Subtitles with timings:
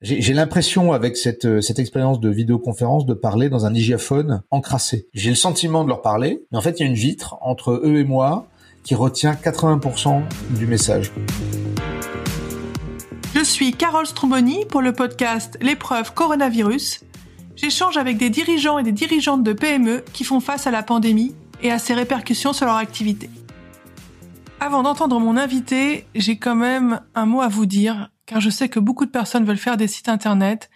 [0.00, 5.08] J'ai l'impression avec cette, euh, cette expérience de vidéoconférence de parler dans un digiaphone encrassé.
[5.12, 7.72] J'ai le sentiment de leur parler, mais en fait il y a une vitre entre
[7.84, 8.46] eux et moi
[8.84, 11.10] qui retient 80% du message.
[13.34, 17.00] Je suis Carole Stromboni pour le podcast L'épreuve coronavirus.
[17.56, 21.34] J'échange avec des dirigeants et des dirigeantes de PME qui font face à la pandémie
[21.60, 23.28] et à ses répercussions sur leur activité.
[24.60, 28.68] Avant d'entendre mon invité, j'ai quand même un mot à vous dire car je sais
[28.68, 30.68] que beaucoup de personnes veulent faire des sites internet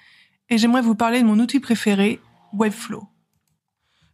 [0.49, 2.19] et j'aimerais vous parler de mon outil préféré,
[2.55, 3.07] Webflow.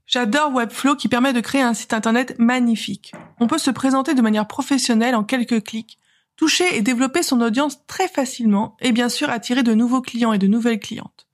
[0.06, 3.12] J'adore Webflow qui permet de créer un site internet magnifique.
[3.38, 6.00] On peut se présenter de manière professionnelle en quelques clics,
[6.36, 10.38] toucher et développer son audience très facilement et bien sûr attirer de nouveaux clients et
[10.38, 11.28] de nouvelles clientes.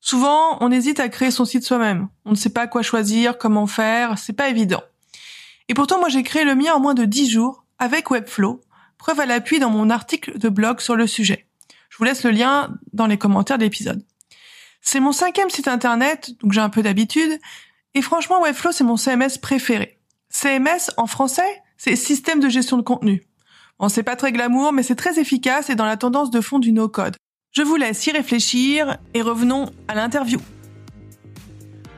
[0.00, 2.08] Souvent, on hésite à créer son site soi-même.
[2.24, 4.82] On ne sait pas quoi choisir, comment faire, c'est pas évident.
[5.68, 8.60] Et pourtant, moi, j'ai créé le mien en moins de 10 jours avec Webflow
[9.04, 11.46] preuve à l'appui dans mon article de blog sur le sujet.
[11.90, 14.02] Je vous laisse le lien dans les commentaires de l'épisode.
[14.80, 17.38] C'est mon cinquième site internet, donc j'ai un peu d'habitude,
[17.92, 20.00] et franchement Webflow c'est mon CMS préféré.
[20.30, 23.24] CMS en français, c'est système de gestion de contenu.
[23.78, 26.58] Bon, c'est pas très glamour, mais c'est très efficace et dans la tendance de fond
[26.58, 27.16] du no-code.
[27.50, 30.40] Je vous laisse y réfléchir et revenons à l'interview.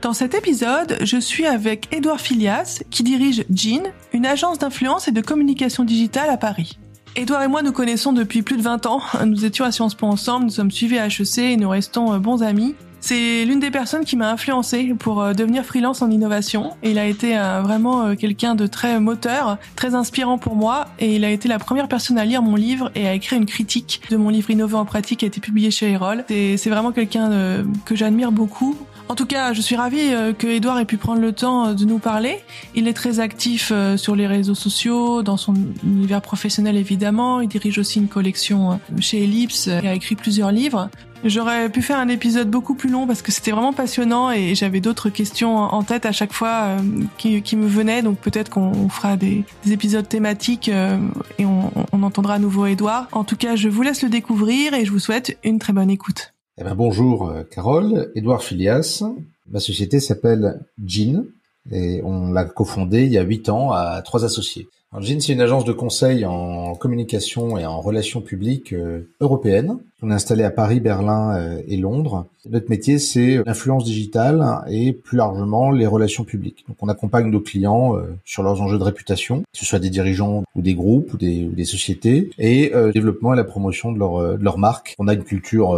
[0.03, 5.13] Dans cet épisode, je suis avec Edouard Filias, qui dirige Jean, une agence d'influence et
[5.13, 6.81] de communication digitale à Paris.
[7.19, 9.01] Edouard et moi nous connaissons depuis plus de 20 ans.
[9.25, 12.19] Nous étions à Sciences Po ensemble, nous sommes suivis à HEC et nous restons euh,
[12.19, 12.75] bons amis.
[13.01, 16.73] C'est l'une des personnes qui m'a influencé pour euh, devenir freelance en innovation.
[16.83, 20.89] Il a été euh, vraiment quelqu'un de très moteur, très inspirant pour moi.
[20.99, 23.47] Et il a été la première personne à lire mon livre et à écrire une
[23.47, 26.23] critique de mon livre Innover en pratique qui a été publié chez Erol.
[26.29, 28.77] C'est vraiment quelqu'un que j'admire beaucoup.
[29.09, 31.75] En tout cas, je suis ravie euh, que Edouard ait pu prendre le temps euh,
[31.75, 32.41] de nous parler.
[32.75, 35.55] Il est très actif euh, sur les réseaux sociaux, dans son
[35.85, 37.41] univers professionnel évidemment.
[37.41, 40.91] Il dirige aussi une collection chez Ellipse et a écrit plusieurs livres.
[41.25, 44.81] J'aurais pu faire un épisode beaucoup plus long parce que c'était vraiment passionnant et j'avais
[44.81, 46.77] d'autres questions en tête à chaque fois
[47.17, 48.03] qui, me venaient.
[48.03, 53.09] Donc peut-être qu'on fera des, épisodes thématiques et on, on entendra à nouveau Edouard.
[53.13, 55.91] En tout cas, je vous laisse le découvrir et je vous souhaite une très bonne
[55.91, 56.36] écoute.
[56.59, 59.05] Eh ben, bonjour euh, Carole, Edouard Filias.
[59.51, 61.27] Ma société s'appelle Jean
[61.71, 64.67] et on l'a cofondée il y a huit ans à trois associés.
[64.99, 69.77] Jean, c'est une agence de conseil en communication et en relations publiques euh, européenne.
[70.03, 72.27] On est installé à Paris, Berlin euh, et Londres.
[72.51, 76.67] Notre métier, c'est l'influence digitale et plus largement les relations publiques.
[76.69, 79.89] Donc, on accompagne nos clients euh, sur leurs enjeux de réputation, que ce soit des
[79.89, 83.91] dirigeants ou des groupes ou des, ou des sociétés, et euh, développement et la promotion
[83.91, 84.95] de leur, de leur marque.
[84.99, 85.75] On a une culture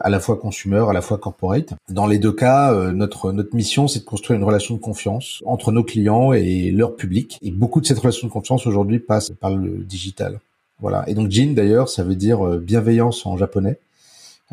[0.00, 1.74] à la fois consumer, à la fois corporate.
[1.88, 5.70] Dans les deux cas, notre notre mission, c'est de construire une relation de confiance entre
[5.70, 7.38] nos clients et leur public.
[7.42, 10.40] Et beaucoup de cette relation de confiance aujourd'hui passe par le digital.
[10.80, 11.08] Voilà.
[11.08, 13.78] Et donc Jin d'ailleurs, ça veut dire euh, bienveillance en japonais.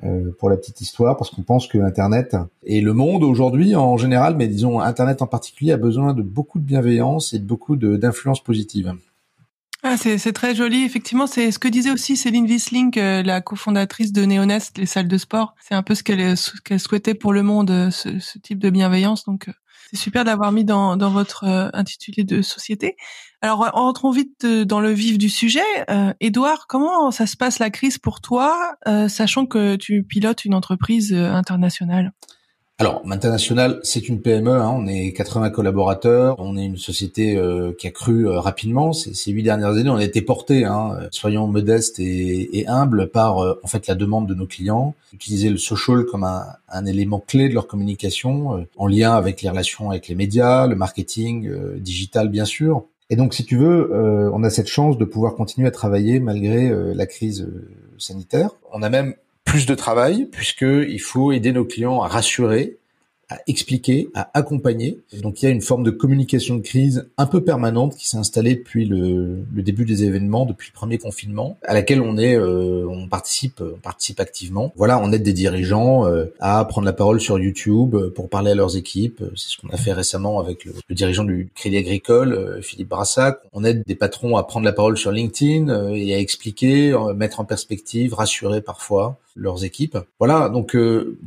[0.04, 3.98] Euh, pour la petite histoire, parce qu'on pense que Internet et le monde aujourd'hui en
[3.98, 7.76] général, mais disons Internet en particulier, a besoin de beaucoup de bienveillance et de beaucoup
[7.76, 8.96] d'influence positive.
[9.84, 10.86] Ah, c'est très joli.
[10.86, 15.10] Effectivement, c'est ce que disait aussi Céline Wissling, euh, la cofondatrice de Neonest, les salles
[15.10, 15.56] de sport.
[15.60, 19.26] C'est un peu ce qu'elle qu'elle souhaitait pour le monde, ce, ce, type de bienveillance.
[19.26, 19.50] Donc,
[19.92, 21.44] c'est super d'avoir mis dans, votre
[21.74, 22.96] intitulé de société.
[23.44, 25.62] Alors, entrons vite euh, dans le vif du sujet.
[25.90, 30.46] Euh, Edouard, comment ça se passe la crise pour toi, euh, sachant que tu pilotes
[30.46, 32.14] une entreprise euh, internationale?
[32.82, 37.40] Alors, International, c'est une PME, hein, on est 80 collaborateurs, on est une société
[37.78, 38.94] qui a cru rapidement.
[38.94, 43.10] Ces, ces huit dernières années, on a été porté, hein, soyons modestes et, et humbles,
[43.10, 47.24] par en fait la demande de nos clients, utiliser le social comme un, un élément
[47.26, 52.30] clé de leur communication, en lien avec les relations avec les médias, le marketing digital
[52.30, 52.86] bien sûr.
[53.12, 56.22] Et donc, si tu veux, euh, on a cette chance de pouvoir continuer à travailler
[56.22, 58.52] malgré euh, la crise euh, sanitaire.
[58.72, 59.16] On a même
[59.46, 62.80] plus de travail puisqu'il faut aider nos clients à rassurer,
[63.32, 65.00] à expliquer, à accompagner.
[65.22, 68.18] Donc il y a une forme de communication de crise un peu permanente qui s'est
[68.18, 72.36] installée depuis le, le, début des événements, depuis le premier confinement, à laquelle on est,
[72.36, 74.74] euh, on participe, on participe activement.
[74.76, 78.52] Voilà, on aide des dirigeants euh, à prendre la parole sur YouTube euh, pour parler
[78.52, 79.24] à leurs équipes.
[79.38, 83.40] C'est ce qu'on a fait récemment avec le, le dirigeant du Crédit Agricole, Philippe Brassac.
[83.54, 87.46] On aide des patrons à prendre la parole sur LinkedIn et à expliquer, mettre en
[87.46, 89.98] perspective, rassurer parfois leurs équipes.
[90.20, 90.76] Voilà, donc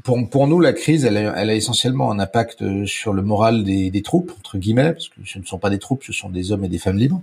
[0.04, 3.22] pour, pour nous, la crise, elle a, elle a essentiellement un impact euh, sur le
[3.22, 6.30] moral des, troupes, entre guillemets, parce que ce ne sont pas des troupes, ce sont
[6.30, 7.22] des hommes et des femmes libres.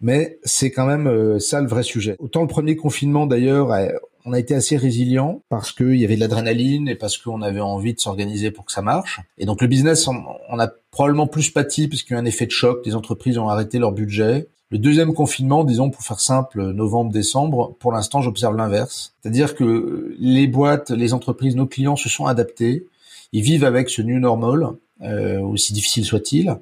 [0.00, 2.16] Mais c'est quand même euh, ça le vrai sujet.
[2.18, 3.70] Autant le premier confinement d'ailleurs,
[4.24, 7.60] on a été assez résilient parce qu'il y avait de l'adrénaline et parce qu'on avait
[7.60, 9.20] envie de s'organiser pour que ça marche.
[9.38, 12.26] Et donc le business, on, a probablement plus pâti parce qu'il y a eu un
[12.26, 12.84] effet de choc.
[12.86, 14.48] Les entreprises ont arrêté leur budget.
[14.70, 19.14] Le deuxième confinement, disons pour faire simple, novembre-décembre, pour l'instant, j'observe l'inverse.
[19.20, 22.86] C'est-à-dire que les boîtes, les entreprises, nos clients se sont adaptés.
[23.34, 24.68] Ils vivent avec ce new normal,
[25.02, 26.56] euh, aussi difficile soit-il.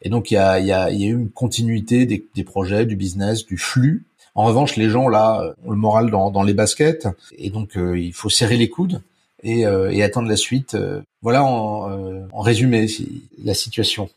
[0.00, 2.96] Et donc, il y a, y, a, y a, une continuité des, des, projets, du
[2.96, 4.06] business, du flux.
[4.34, 7.06] En revanche, les gens, là, ont le moral dans, dans les baskets.
[7.36, 9.02] Et donc, euh, il faut serrer les coudes
[9.42, 10.76] et, euh, et attendre la suite.
[11.22, 12.86] Voilà en, euh, en résumé
[13.42, 14.08] la situation.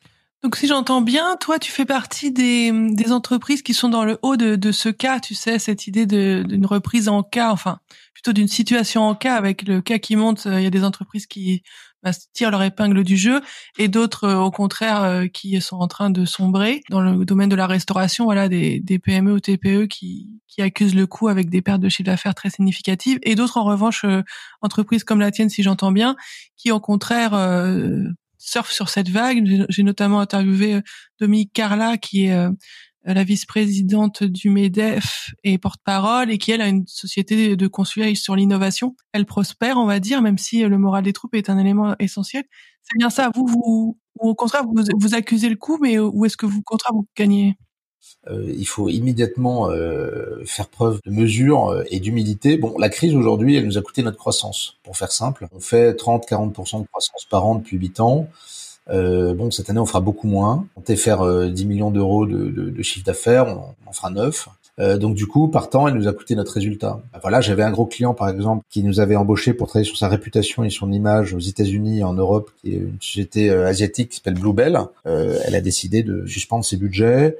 [0.43, 4.19] Donc si j'entends bien, toi tu fais partie des, des entreprises qui sont dans le
[4.21, 7.79] haut de, de ce cas, tu sais, cette idée d'une reprise en cas, enfin
[8.13, 10.45] plutôt d'une situation en cas avec le cas qui monte.
[10.45, 11.63] Euh, il y a des entreprises qui
[12.33, 13.41] tirent leur épingle du jeu
[13.77, 17.55] et d'autres euh, au contraire qui sont en train de sombrer dans le domaine de
[17.55, 18.25] la restauration.
[18.25, 21.89] Voilà des, des PME ou TPE qui, qui accusent le coup avec des pertes de
[21.89, 24.05] chiffre d'affaires très significatives et d'autres en revanche
[24.61, 26.15] entreprises comme la tienne, si j'entends bien,
[26.57, 27.33] qui au contraire
[28.45, 29.65] surfe sur cette vague.
[29.69, 30.81] J'ai notamment interviewé euh,
[31.19, 32.49] Dominique Carla, qui est euh,
[33.13, 38.35] la vice-présidente du MEDEF et porte-parole, et qui elle a une société de conseil sur
[38.35, 38.95] l'innovation.
[39.13, 41.95] Elle prospère, on va dire, même si euh, le moral des troupes est un élément
[41.99, 42.43] essentiel.
[42.81, 43.31] C'est bien ça.
[43.35, 46.59] Vous, vous, ou au contraire, vous, vous accusez le coup, mais où est-ce que vous,
[46.59, 47.57] au contraire, vous gagnez?
[48.27, 52.57] Euh, il faut immédiatement euh, faire preuve de mesure euh, et d'humilité.
[52.57, 54.77] Bon, la crise aujourd'hui, elle nous a coûté notre croissance.
[54.83, 58.27] Pour faire simple, on fait 30-40% de croissance par an depuis 8 ans.
[58.89, 60.65] Euh, bon, cette année, on fera beaucoup moins.
[60.75, 64.49] On comptait faire 10 millions d'euros de, de, de, chiffre d'affaires, on, en fera 9.
[64.79, 66.99] Euh, donc du coup, par temps, elle nous a coûté notre résultat.
[67.13, 69.97] Bah, voilà, j'avais un gros client par exemple qui nous avait embauché pour travailler sur
[69.97, 74.09] sa réputation et son image aux États-Unis et en Europe, qui est une société asiatique
[74.09, 74.79] qui s'appelle Bluebell.
[75.05, 77.37] Euh, elle a décidé de suspendre ses budgets.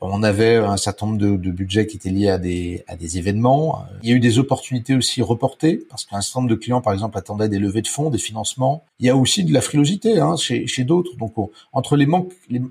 [0.00, 3.18] On avait un certain nombre de, de, budgets qui étaient liés à des, à des
[3.18, 3.84] événements.
[4.02, 6.92] Il y a eu des opportunités aussi reportées, parce qu'un certain nombre de clients, par
[6.92, 8.84] exemple, attendaient des levées de fonds, des financements.
[9.00, 11.16] Il y a aussi de la frilosité hein, chez, chez d'autres.
[11.16, 11.34] Donc,
[11.72, 12.06] entre les,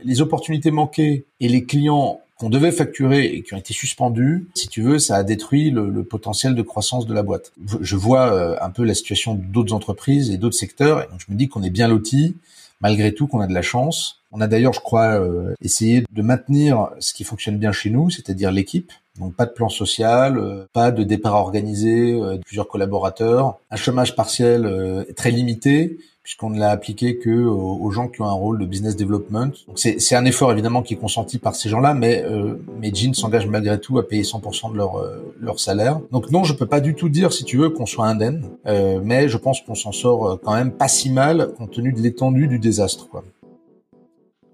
[0.04, 4.68] les, opportunités manquées et les clients qu'on devait facturer et qui ont été suspendus, si
[4.68, 7.52] tu veux, ça a détruit le, le potentiel de croissance de la boîte.
[7.82, 11.32] Je vois euh, un peu la situation d'autres entreprises et d'autres secteurs, et donc je
[11.32, 12.36] me dis qu'on est bien lotis
[12.82, 14.22] malgré tout qu'on a de la chance.
[14.32, 18.10] On a d'ailleurs, je crois, euh, essayé de maintenir ce qui fonctionne bien chez nous,
[18.10, 18.92] c'est-à-dire l'équipe.
[19.20, 24.16] Donc pas de plan social, euh, pas de départ organisé euh, plusieurs collaborateurs, un chômage
[24.16, 25.98] partiel très limité
[26.28, 29.52] puisqu'on ne l'a appliqué que aux, gens qui ont un rôle de business development.
[29.76, 33.48] C'est un effort évidemment qui est consenti par ces gens-là, mais euh, mes jeans s'engagent
[33.48, 35.02] malgré tout à payer 100% de leur
[35.40, 36.02] leur salaire.
[36.12, 39.00] Donc non, je peux pas du tout dire si tu veux qu'on soit indemne, euh,
[39.02, 42.48] mais je pense qu'on s'en sort quand même pas si mal compte tenu de l'étendue
[42.48, 43.08] du désastre.
[43.08, 43.24] Quoi.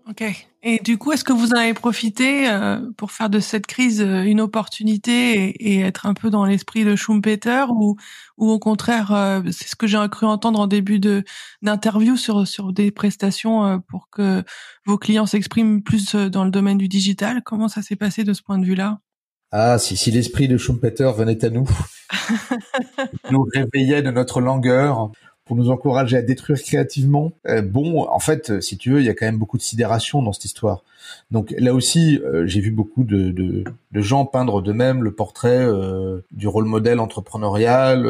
[0.09, 0.23] Ok.
[0.63, 4.01] Et du coup, est-ce que vous en avez profité euh, pour faire de cette crise
[4.01, 7.95] euh, une opportunité et, être un peu dans l'esprit de Schumpeter ou,
[8.37, 11.23] ou au contraire, euh, c'est ce que j'ai cru entendre en début de
[11.61, 14.43] d'interview sur sur des prestations pour que
[14.85, 17.41] vos clients s'expriment plus dans le domaine du digital?
[17.41, 18.99] Comment ça s'est passé de ce point de vue-là?
[19.51, 21.69] Ah, si si l'esprit de Schumpeter venait à nous,
[23.31, 25.11] nous réveillait de notre langueur
[25.45, 27.33] pour nous encourager à détruire créativement.
[27.47, 30.21] Euh, bon, en fait, si tu veux, il y a quand même beaucoup de sidération
[30.21, 30.83] dans cette histoire.
[31.31, 33.63] Donc là aussi, euh, j'ai vu beaucoup de,
[33.93, 38.07] gens peindre d'eux-mêmes le portrait euh, du rôle modèle entrepreneurial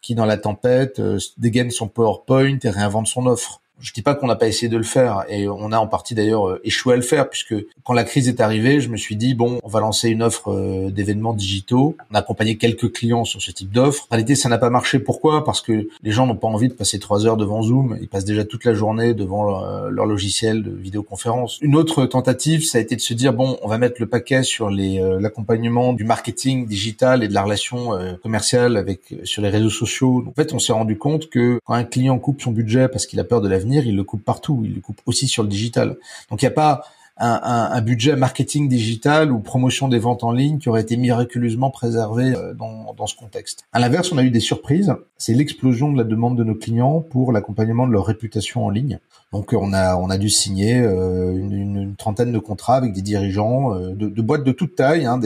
[0.00, 1.00] qui, dans la tempête,
[1.38, 3.60] dégaine son PowerPoint et réinvente son offre.
[3.80, 6.14] Je dis pas qu'on n'a pas essayé de le faire et on a en partie
[6.14, 9.16] d'ailleurs euh, échoué à le faire puisque quand la crise est arrivée, je me suis
[9.16, 11.96] dit bon, on va lancer une offre euh, d'événements digitaux.
[12.10, 14.06] On a accompagné quelques clients sur ce type d'offre.
[14.10, 15.00] En réalité, ça n'a pas marché.
[15.00, 15.44] Pourquoi?
[15.44, 17.98] Parce que les gens n'ont pas envie de passer trois heures devant Zoom.
[18.00, 21.58] Ils passent déjà toute la journée devant leur, euh, leur logiciel de vidéoconférence.
[21.60, 24.44] Une autre tentative, ça a été de se dire bon, on va mettre le paquet
[24.44, 27.90] sur l'accompagnement du marketing digital et de la relation
[28.22, 30.24] commerciale avec sur les réseaux sociaux.
[30.26, 33.18] En fait, on s'est rendu compte que quand un client coupe son budget parce qu'il
[33.20, 34.62] a peur de la il le coupe partout.
[34.64, 35.96] Il le coupe aussi sur le digital.
[36.30, 36.84] Donc il n'y a pas
[37.16, 42.34] un, budget marketing digital ou promotion des ventes en ligne qui aurait été miraculeusement préservé
[42.34, 43.64] euh, dans, ce contexte.
[43.72, 44.94] À l'inverse, on a eu des surprises.
[45.16, 48.98] C'est l'explosion de la demande de nos clients pour l'accompagnement de leur réputation en ligne.
[49.32, 53.74] Donc on a on a dû signer euh, une, trentaine de contrats avec des dirigeants
[53.74, 55.18] euh, de, boîtes de toute taille, hein,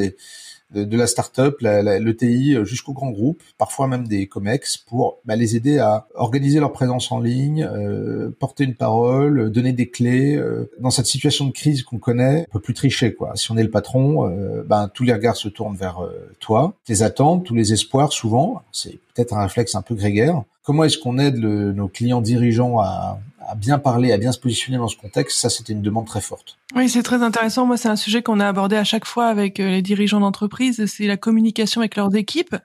[0.72, 5.56] de, la start-up, l'ETI euh, jusqu'au grand groupe, parfois même des COMEX, pour bah, les
[5.56, 10.36] aider à organiser leur présence en ligne, euh, porter une parole, donner des clés.
[10.36, 10.70] Euh.
[10.78, 13.14] Dans cette situation de crise qu'on connaît, on peut plus tricher.
[13.14, 13.32] quoi.
[13.34, 14.28] Si on est le patron,
[14.66, 16.00] ben, tous les regards se tournent vers
[16.40, 18.62] toi, tes attentes, tous les espoirs, souvent.
[18.72, 20.42] C'est peut-être un réflexe un peu grégaire.
[20.62, 24.78] Comment est-ce qu'on aide nos clients dirigeants à, à bien parler, à bien se positionner
[24.78, 26.58] dans ce contexte, ça c'était une demande très forte.
[26.76, 27.66] Oui, c'est très intéressant.
[27.66, 30.84] Moi, c'est un sujet qu'on a abordé à chaque fois avec euh, les dirigeants d'entreprise,
[30.86, 32.56] c'est la communication avec leurs équipes.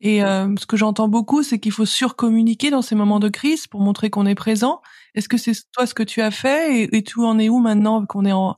[0.00, 3.68] Et euh, ce que j'entends beaucoup, c'est qu'il faut surcommuniquer dans ces moments de crise
[3.68, 4.80] pour montrer qu'on est présent.
[5.14, 7.60] Est-ce que c'est toi ce que tu as fait et, et tout en est où
[7.60, 8.56] maintenant qu'on est en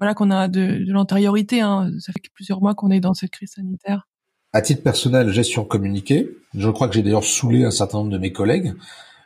[0.00, 1.60] voilà qu'on a de, de l'antériorité.
[1.60, 1.90] Hein.
[2.00, 4.08] Ça fait plusieurs mois qu'on est dans cette crise sanitaire.
[4.52, 6.28] À titre personnel, gestion communiquée.
[6.54, 8.74] Je crois que j'ai d'ailleurs saoulé un certain nombre de mes collègues,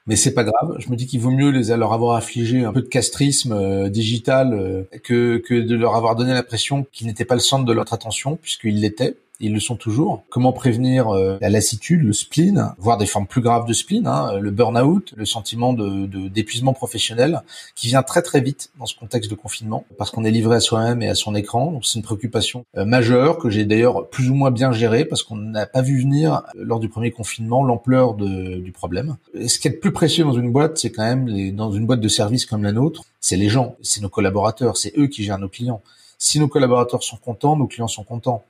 [0.07, 0.77] mais c'est pas grave.
[0.79, 3.89] Je me dis qu'il vaut mieux les leur avoir affligé un peu de castrisme euh,
[3.89, 7.73] digital euh, que que de leur avoir donné l'impression qu'ils n'étaient pas le centre de
[7.73, 10.25] leur attention, puisqu'ils l'étaient ils le sont toujours.
[10.29, 14.39] Comment prévenir euh, la lassitude, le spleen, voire des formes plus graves de spleen, hein,
[14.39, 17.43] le burn-out, le sentiment de d'épuisement professionnel,
[17.75, 20.61] qui vient très très vite dans ce contexte de confinement, parce qu'on est livré à
[20.61, 21.73] soi-même et à son écran.
[21.73, 25.23] Donc c'est une préoccupation euh, majeure que j'ai d'ailleurs plus ou moins bien gérée, parce
[25.23, 29.17] qu'on n'a pas vu venir euh, lors du premier confinement l'ampleur du problème.
[29.35, 31.73] Et ce qui est le plus précieux dans une boîte, c'est quand même les, dans
[31.73, 35.07] une boîte de service comme la nôtre, c'est les gens, c'est nos collaborateurs, c'est eux
[35.07, 35.83] qui gèrent nos clients.
[36.19, 38.45] Si nos collaborateurs sont contents, nos clients sont contents.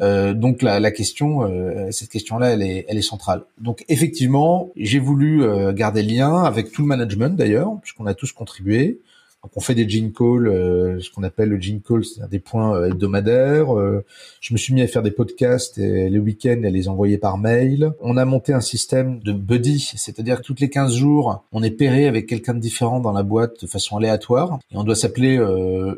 [0.00, 3.42] Euh, donc la, la question, euh, cette question-là, elle est, elle est centrale.
[3.58, 8.14] Donc effectivement, j'ai voulu euh, garder le lien avec tout le management d'ailleurs, puisqu'on a
[8.14, 9.00] tous contribué.
[9.42, 12.40] Donc on fait des gene calls, euh, ce qu'on appelle le gene call, c'est des
[12.40, 13.74] points euh, hebdomadaires.
[13.74, 14.04] Euh,
[14.40, 17.38] je me suis mis à faire des podcasts et les week-ends à les envoyer par
[17.38, 17.92] mail.
[18.00, 21.70] On a monté un système de buddy, c'est-à-dire que toutes les 15 jours, on est
[21.70, 25.36] pairé avec quelqu'un de différent dans la boîte de façon aléatoire et on doit s'appeler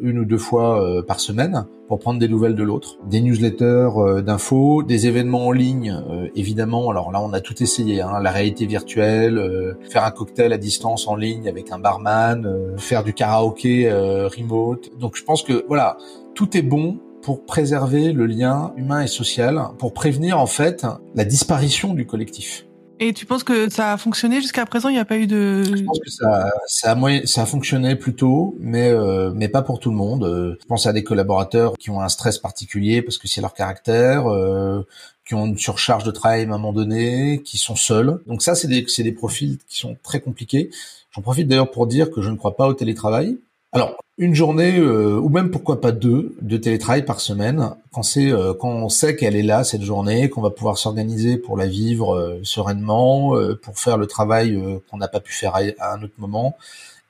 [0.03, 2.97] une ou deux fois par semaine pour prendre des nouvelles de l'autre.
[3.09, 6.01] Des newsletters d'infos, des événements en ligne,
[6.35, 6.91] évidemment.
[6.91, 11.07] Alors là, on a tout essayé, hein, la réalité virtuelle, faire un cocktail à distance
[11.07, 14.91] en ligne avec un barman, faire du karaoké karaoké euh, remote.
[14.99, 15.97] Donc je pense que voilà,
[16.35, 21.25] tout est bon pour préserver le lien humain et social, pour prévenir en fait la
[21.25, 22.67] disparition du collectif.
[23.01, 24.89] Et tu penses que ça a fonctionné jusqu'à présent?
[24.89, 25.65] Il n'y a pas eu de.
[25.65, 29.81] Je pense que ça, ça, a, ça a fonctionné plutôt, mais euh, mais pas pour
[29.81, 30.57] tout le monde.
[30.61, 34.31] Je pense à des collaborateurs qui ont un stress particulier parce que c'est leur caractère,
[34.31, 34.83] euh,
[35.27, 38.21] qui ont une surcharge de travail à un moment donné, qui sont seuls.
[38.27, 40.71] Donc ça, c'est des c'est des profils qui sont très compliqués.
[41.15, 43.39] J'en profite d'ailleurs pour dire que je ne crois pas au télétravail.
[43.73, 48.31] Alors, une journée euh, ou même pourquoi pas deux de télétravail par semaine, quand c'est
[48.31, 51.67] euh, quand on sait qu'elle est là cette journée, qu'on va pouvoir s'organiser pour la
[51.67, 56.15] vivre euh, sereinement, pour faire le travail qu'on n'a pas pu faire à, un autre
[56.19, 56.57] moment.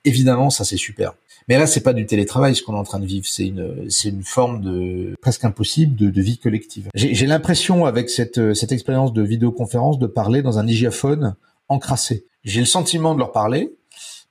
[0.04, 1.14] Évidemment, ça c'est super.
[1.48, 3.90] Mais là, c'est pas du télétravail ce qu'on est en train de vivre, c'est une
[3.90, 6.88] c'est une forme de presque impossible de, de vie collective.
[6.94, 11.34] J'ai l'impression avec cette cette expérience de vidéoconférence de parler dans un hygiaphone
[11.68, 12.24] encrassé.
[12.44, 13.72] J'ai le sentiment de leur parler,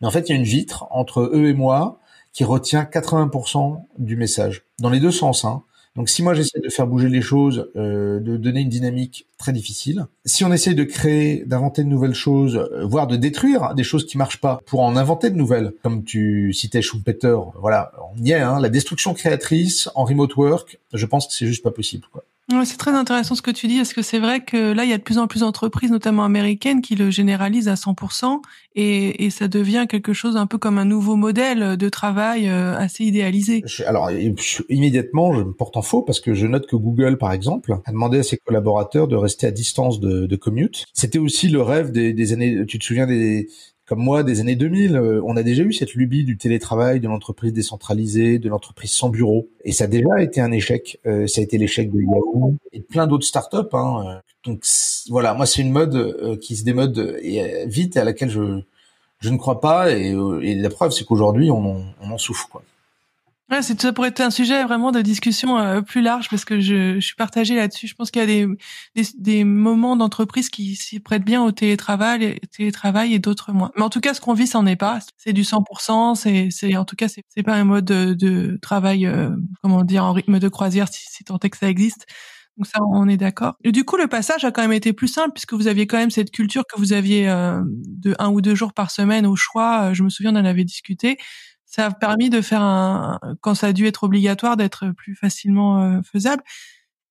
[0.01, 1.99] mais en fait, il y a une vitre entre eux et moi
[2.33, 5.45] qui retient 80% du message, dans les deux sens.
[5.45, 5.63] Hein.
[5.97, 9.51] Donc si moi j'essaie de faire bouger les choses, euh, de donner une dynamique très
[9.51, 13.83] difficile, si on essaie de créer, d'inventer de nouvelles choses, euh, voire de détruire des
[13.83, 18.23] choses qui marchent pas pour en inventer de nouvelles, comme tu citais Schumpeter, voilà, on
[18.23, 21.71] y est, hein, la destruction créatrice en remote work, je pense que c'est juste pas
[21.71, 22.05] possible.
[22.13, 22.23] Quoi.
[22.65, 24.93] C'est très intéressant ce que tu dis, parce que c'est vrai que là, il y
[24.93, 28.41] a de plus en plus d'entreprises, notamment américaines, qui le généralisent à 100%,
[28.75, 32.77] et, et ça devient quelque chose un peu comme un nouveau modèle de travail euh,
[32.77, 33.63] assez idéalisé.
[33.85, 34.09] Alors,
[34.69, 37.91] immédiatement, je me porte en faux, parce que je note que Google, par exemple, a
[37.91, 40.85] demandé à ses collaborateurs de rester à distance de, de commute.
[40.93, 43.47] C'était aussi le rêve des, des années, tu te souviens des,
[43.91, 47.09] comme moi des années 2000, euh, on a déjà eu cette lubie du télétravail, de
[47.09, 49.49] l'entreprise décentralisée, de l'entreprise sans bureau.
[49.65, 51.01] Et ça a déjà été un échec.
[51.05, 53.57] Euh, ça a été l'échec de Yahoo et de plein d'autres startups.
[53.73, 54.03] Hein.
[54.05, 54.63] Euh, donc
[55.09, 58.61] voilà, moi c'est une mode qui se démode et, vite et à laquelle je,
[59.19, 59.91] je ne crois pas.
[59.91, 62.47] Et, et la preuve, c'est qu'aujourd'hui, on, on en souffre.
[62.47, 62.63] Quoi.
[63.51, 66.61] Ouais, c'est ça pourrait être un sujet vraiment de discussion euh, plus large parce que
[66.61, 67.85] je, je suis partagée là-dessus.
[67.85, 68.47] Je pense qu'il y a des,
[68.95, 73.69] des, des moments d'entreprise qui s'y prêtent bien au télétravail, télétravail et d'autres moins.
[73.75, 74.99] Mais en tout cas, ce qu'on vit, ça n'en est pas.
[75.17, 76.15] C'est du 100%.
[76.15, 79.31] C'est, c'est en tout cas, c'est, c'est pas un mode de, de travail, euh,
[79.61, 82.05] comment dire, en rythme de croisière, si, si tant est que ça existe.
[82.57, 83.55] Donc ça, on est d'accord.
[83.63, 85.97] Et du coup, le passage a quand même été plus simple puisque vous aviez quand
[85.97, 89.35] même cette culture que vous aviez euh, de un ou deux jours par semaine au
[89.35, 89.93] choix.
[89.93, 91.17] Je me souviens, on en avait discuté
[91.71, 95.81] ça a permis de faire un, quand ça a dû être obligatoire, d'être plus facilement
[95.81, 96.43] euh, faisable.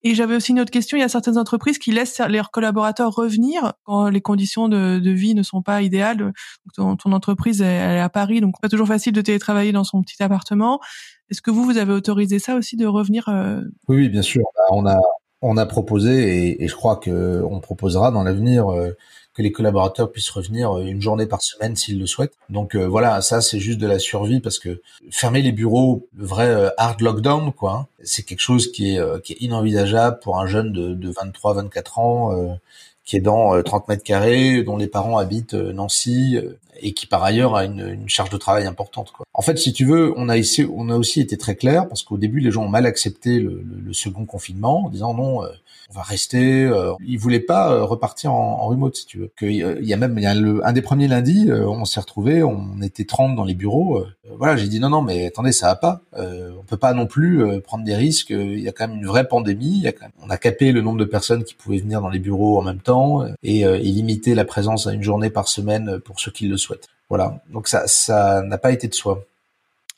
[0.03, 0.97] Et j'avais aussi une autre question.
[0.97, 5.35] Il y a certaines entreprises qui laissent leurs collaborateurs revenir quand les conditions de, vie
[5.35, 6.33] ne sont pas idéales.
[6.75, 10.03] ton, ton, entreprise elle est à Paris, donc pas toujours facile de télétravailler dans son
[10.03, 10.81] petit appartement.
[11.31, 13.61] Est-ce que vous, vous avez autorisé ça aussi de revenir euh...
[13.89, 14.43] oui, oui, bien sûr.
[14.57, 14.99] Bah, on a
[15.43, 18.91] on a proposé et, et je crois que on proposera dans l'avenir euh,
[19.35, 22.35] que les collaborateurs puissent revenir euh, une journée par semaine s'ils le souhaitent.
[22.49, 26.27] Donc euh, voilà, ça c'est juste de la survie parce que fermer les bureaux, le
[26.27, 30.39] vrai euh, hard lockdown, quoi, hein, c'est quelque chose qui est, qui est inenvisageable pour
[30.39, 32.59] un jeune de, de 23-24 ans
[33.05, 36.39] qui est dans 30 mètres carrés, dont les parents habitent Nancy
[36.81, 39.13] et qui par ailleurs a une, une charge de travail importante.
[39.13, 39.27] Quoi.
[39.35, 42.03] En fait, si tu veux, on a, essayé, on a aussi été très clair parce
[42.03, 45.43] qu'au début, les gens ont mal accepté le, le, second confinement en disant non,
[45.91, 46.65] on va rester.
[46.65, 49.31] Euh, ils voulaient pas euh, repartir en, en, remote, si tu veux.
[49.37, 51.67] Que, euh, il y a même il y a le, un des premiers lundis, euh,
[51.67, 54.05] on s'est retrouvé, on était 30 dans les bureaux.
[54.37, 56.03] voilà, j'ai dit non, non, mais attendez, ça va pas.
[56.17, 58.31] Euh, on peut pas non plus prendre des risques.
[58.31, 59.79] Il y a quand même une vraie pandémie.
[59.79, 60.13] Il y a quand même...
[60.23, 62.81] On a capé le nombre de personnes qui pouvaient venir dans les bureaux en même
[62.81, 66.57] temps et, et limiter la présence à une journée par semaine pour ceux qui le
[66.57, 66.70] souhaitent.
[67.09, 67.43] Voilà.
[67.51, 69.25] Donc ça, n'a pas été de soi.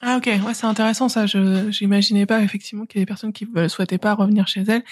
[0.04, 1.26] Ah ok, ouais, c'est intéressant ça.
[1.26, 4.62] Je j'imaginais pas effectivement qu'il y ait des personnes qui ne souhaitaient pas revenir chez
[4.66, 4.82] elles.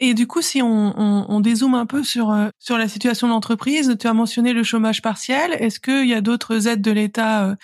[0.00, 3.28] Et du coup, si on, on, on dézoome un peu sur euh, sur la situation
[3.28, 5.52] de l'entreprise, tu as mentionné le chômage partiel.
[5.60, 7.54] Est-ce qu'il y a d'autres aides de l'État euh,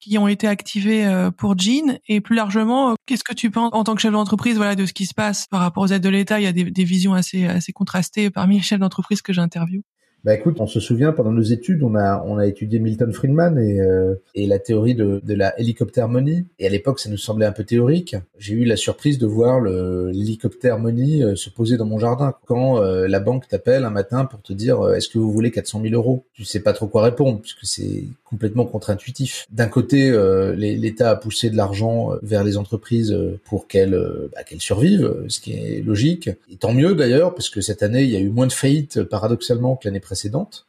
[0.00, 1.98] qui ont été activées euh, pour Jean?
[2.08, 4.92] Et plus largement, qu'est-ce que tu penses en tant que chef d'entreprise, voilà, de ce
[4.92, 6.40] qui se passe par rapport aux aides de l'État?
[6.40, 9.82] Il y a des, des visions assez assez contrastées parmi les chefs d'entreprise que j'interviewe.
[10.22, 13.56] Bah écoute, on se souvient pendant nos études, on a on a étudié Milton Friedman
[13.56, 16.44] et euh, et la théorie de de la helicopter money.
[16.58, 18.16] Et à l'époque, ça nous semblait un peu théorique.
[18.38, 22.34] J'ai eu la surprise de voir le l'hélicoptère money euh, se poser dans mon jardin
[22.44, 25.80] quand euh, la banque t'appelle un matin pour te dire est-ce que vous voulez 400
[25.84, 26.26] 000 euros?
[26.34, 29.46] Tu sais pas trop quoi répondre puisque c'est complètement contre-intuitif.
[29.50, 30.12] D'un côté,
[30.54, 33.98] l'État a poussé de l'argent vers les entreprises pour qu'elles
[34.34, 36.30] bah, qu'elles survivent, ce qui est logique.
[36.50, 39.02] Et tant mieux d'ailleurs parce que cette année, il y a eu moins de faillites
[39.02, 40.00] paradoxalement que l'année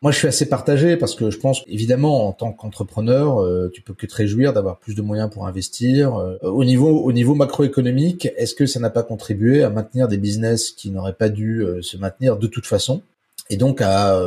[0.01, 3.81] Moi, je suis assez partagé parce que je pense évidemment en tant qu'entrepreneur, euh, tu
[3.81, 6.15] peux que te réjouir d'avoir plus de moyens pour investir.
[6.15, 10.17] Euh, au niveau au niveau macroéconomique, est-ce que ça n'a pas contribué à maintenir des
[10.17, 13.01] business qui n'auraient pas dû euh, se maintenir de toute façon
[13.49, 14.17] et donc à,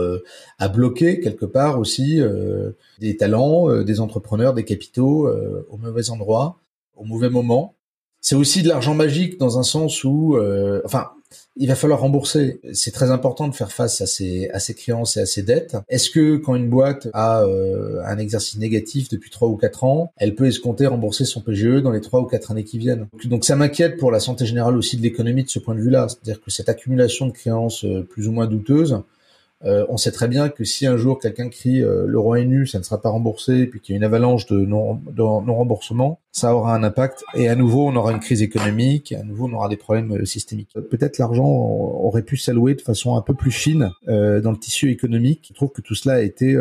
[0.59, 2.21] à bloquer quelque part aussi
[2.99, 5.30] des talents, des entrepreneurs, des capitaux
[5.71, 6.59] au mauvais endroit,
[6.94, 7.75] au mauvais moment?
[8.21, 10.38] C'est aussi de l'argent magique dans un sens où,
[10.85, 11.12] enfin,
[11.57, 12.61] il va falloir rembourser.
[12.73, 15.76] C'est très important de faire face à ses, à créances et à ses dettes.
[15.88, 20.12] Est-ce que quand une boîte a euh, un exercice négatif depuis trois ou quatre ans,
[20.17, 23.07] elle peut escompter rembourser son PGE dans les trois ou quatre années qui viennent?
[23.25, 26.09] Donc ça m'inquiète pour la santé générale aussi de l'économie de ce point de vue-là.
[26.09, 29.03] C'est-à-dire que cette accumulation de créances euh, plus ou moins douteuses,
[29.64, 32.44] euh, on sait très bien que si un jour quelqu'un crie euh, le roi est
[32.44, 35.00] nu, ça ne sera pas remboursé, et puis qu'il y a une avalanche de non,
[35.16, 37.25] remboursement, ça aura un impact.
[37.35, 40.25] Et à nouveau, on aura une crise économique, à nouveau, on aura des problèmes euh,
[40.25, 40.71] systémiques.
[40.90, 45.47] Peut-être l'argent aurait pu s'allouer de façon un peu plus fine dans le tissu économique.
[45.49, 46.56] Je trouve que tout cela a été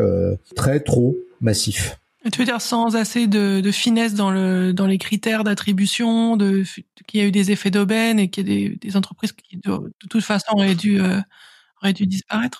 [0.55, 1.98] très trop massif.
[2.31, 6.63] Tu veux dire sans assez de, finesse dans le dans les critères d'attribution, de
[7.08, 9.91] qu'il y a eu des effets d'aubaine et qu'il y a des, entreprises qui de,
[10.10, 10.99] toute façon auraient dû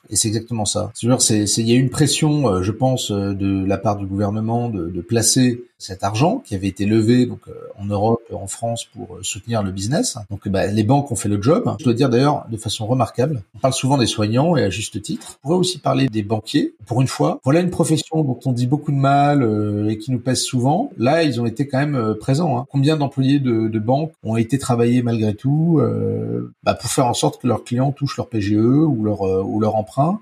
[0.10, 0.92] Et c'est exactement ça.
[1.20, 4.70] C'est, il y a une pression, euh, je pense, euh, de la part du gouvernement
[4.70, 9.20] de placer cet argent qui avait été levé donc euh, en Europe, en France pour
[9.22, 10.18] soutenir le business.
[10.30, 11.76] Donc bah, les banques ont fait le job.
[11.80, 13.44] Je dois dire d'ailleurs de façon remarquable.
[13.56, 15.40] On parle souvent des soignants et à juste titre.
[15.44, 16.74] On pourrait aussi parler des banquiers.
[16.86, 19.44] Pour une fois, voilà une profession dont on dit beaucoup de mal
[19.90, 20.92] et qui nous pèse souvent.
[20.98, 22.58] Là, ils ont été quand même présents.
[22.58, 22.66] Hein.
[22.70, 27.14] Combien d'employés de, de, banques ont été travaillés malgré tout euh, bah, pour faire en
[27.14, 30.20] sorte que leurs clients touchent leur PGE ou leur euh, ou leur emprunt,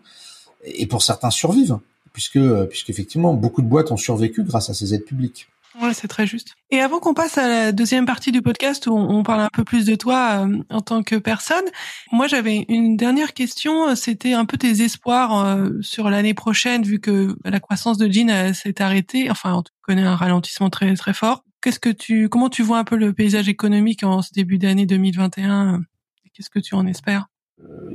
[0.65, 1.77] et pour certains survivent,
[2.13, 5.47] puisque puisqu'effectivement beaucoup de boîtes ont survécu grâce à ces aides publiques.
[5.79, 6.55] Ouais, c'est très juste.
[6.69, 9.63] Et avant qu'on passe à la deuxième partie du podcast où on parle un peu
[9.63, 11.63] plus de toi euh, en tant que personne,
[12.11, 13.95] moi j'avais une dernière question.
[13.95, 18.53] C'était un peu tes espoirs euh, sur l'année prochaine, vu que la croissance de Jean
[18.53, 19.31] s'est arrêtée.
[19.31, 21.45] Enfin, on connaît un ralentissement très très fort.
[21.61, 24.85] Qu'est-ce que tu, comment tu vois un peu le paysage économique en ce début d'année
[24.85, 25.81] 2021
[26.33, 27.27] Qu'est-ce que tu en espères?
[27.27, 27.30] euh,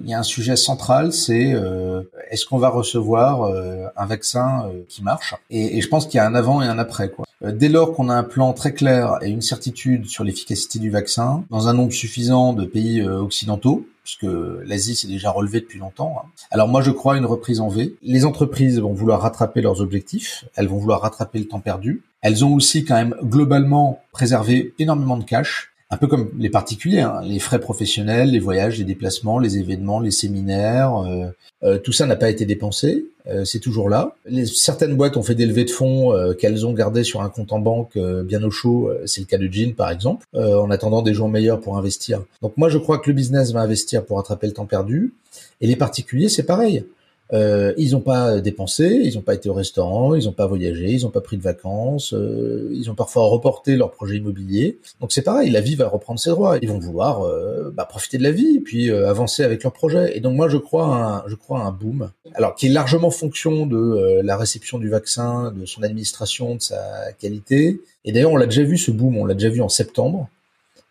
[0.07, 4.71] il y a un sujet central, c'est euh, est-ce qu'on va recevoir euh, un vaccin
[4.89, 5.35] qui marche?
[5.51, 7.11] Et, et, je pense qu'il y a un avant et un après.
[7.11, 7.27] Quoi.
[7.43, 11.45] dès lors qu'on a un plan très clair et une certitude sur l'efficacité du vaccin
[11.51, 14.27] dans un nombre suffisant de pays occidentaux, puisque
[14.65, 16.17] l'Asie s'est déjà relevée depuis longtemps.
[16.21, 16.29] Hein.
[16.53, 17.97] Alors moi je crois à une reprise en V.
[18.03, 22.03] Les entreprises vont vouloir rattraper leurs objectifs, elles vont vouloir rattraper le temps perdu.
[22.23, 27.01] Elles ont aussi quand même globalement préservé énormément de cash un peu comme les particuliers,
[27.01, 31.27] hein, les frais professionnels, les voyages, les déplacements, les événements, les séminaires, euh,
[31.63, 34.17] euh, tout ça n'a pas été dépensé, euh, c'est toujours là.
[34.53, 37.61] Certaines boîtes ont fait des levées de fonds qu'elles ont gardées sur un compte en
[37.61, 41.29] banque bien au chaud, c'est le cas de Jean par exemple, en attendant des jours
[41.29, 42.23] meilleurs pour investir.
[42.43, 45.15] Donc moi je crois que le business va investir pour attraper le temps perdu,
[45.61, 46.85] et les particuliers c'est pareil.
[47.33, 50.93] Euh, ils n'ont pas dépensé, ils n'ont pas été au restaurant, ils n'ont pas voyagé,
[50.93, 54.79] ils n'ont pas pris de vacances, euh, ils ont parfois reporté leur projet immobilier.
[55.01, 56.59] Donc c'est pareil, la vie va reprendre ses droits.
[56.63, 60.17] Ils vont vouloir euh, bah, profiter de la vie, puis euh, avancer avec leur projet.
[60.17, 63.11] Et donc moi je crois à un, je crois un boom, alors qui est largement
[63.11, 67.81] fonction de euh, la réception du vaccin, de son administration, de sa qualité.
[68.05, 70.29] Et d'ailleurs on l'a déjà vu ce boom, on l'a déjà vu en septembre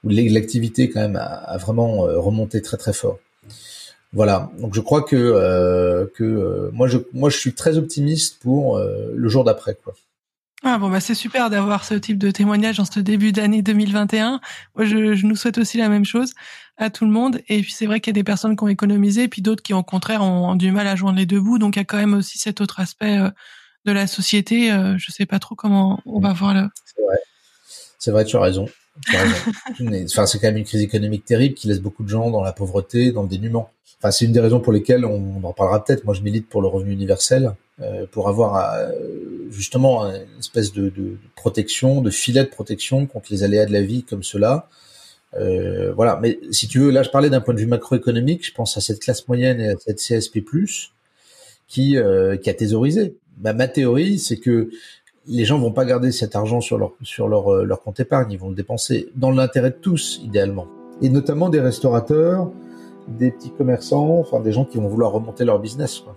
[0.03, 3.17] où l'activité quand même a vraiment remonté très très fort.
[4.15, 8.39] Voilà, donc je crois que euh, que euh, moi je moi je suis très optimiste
[8.41, 9.93] pour euh, le jour d'après quoi.
[10.63, 14.39] Ah bon bah c'est super d'avoir ce type de témoignage en ce début d'année 2021.
[14.75, 16.31] Moi je, je, nous souhaite aussi la même chose
[16.77, 18.69] à tout le monde et puis c'est vrai qu'il y a des personnes qui ont
[18.69, 21.75] économisé puis d'autres qui au contraire ont, du mal à joindre les deux bouts donc
[21.75, 23.17] il y a quand même aussi cet autre aspect
[23.83, 24.69] de la société.
[24.97, 26.69] je sais pas trop comment on va voir là.
[26.85, 27.17] C'est vrai.
[27.99, 28.69] C'est vrai, tu as raison.
[29.09, 32.53] enfin, c'est quand même une crise économique terrible qui laisse beaucoup de gens dans la
[32.53, 33.69] pauvreté, dans le dénuement.
[33.99, 36.05] Enfin, c'est une des raisons pour lesquelles on, en parlera peut-être.
[36.05, 38.91] Moi, je milite pour le revenu universel, euh, pour avoir euh,
[39.49, 43.81] justement une espèce de, de, protection, de filet de protection contre les aléas de la
[43.81, 44.69] vie comme cela.
[45.37, 46.19] Euh, voilà.
[46.21, 48.45] Mais si tu veux, là, je parlais d'un point de vue macroéconomique.
[48.45, 50.43] Je pense à cette classe moyenne et à cette CSP+
[51.67, 53.15] qui euh, qui a thésaurisé.
[53.37, 54.69] Bah, ma théorie, c'est que
[55.27, 58.31] les gens vont pas garder cet argent sur leur sur leur euh, leur compte épargne,
[58.31, 60.67] ils vont le dépenser dans l'intérêt de tous idéalement,
[61.01, 62.51] et notamment des restaurateurs,
[63.07, 65.99] des petits commerçants, enfin des gens qui vont vouloir remonter leur business.
[65.99, 66.15] Quoi.